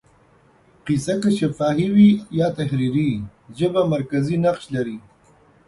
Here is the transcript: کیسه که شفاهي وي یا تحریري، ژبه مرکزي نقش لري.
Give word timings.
کیسه 0.85 1.13
که 1.23 1.29
شفاهي 1.39 1.87
وي 1.95 2.11
یا 2.39 2.47
تحریري، 2.57 3.11
ژبه 3.57 3.81
مرکزي 3.93 4.35
نقش 4.45 4.63
لري. 4.75 4.97